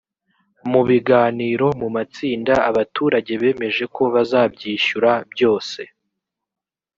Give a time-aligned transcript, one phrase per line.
[0.71, 5.81] mu biganiro mu matsinda abaturage bemeje ko bazabyishyura byose